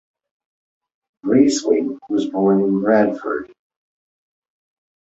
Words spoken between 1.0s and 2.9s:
Braithwaite was born in